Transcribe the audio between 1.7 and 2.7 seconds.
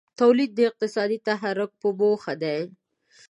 په موخه دی.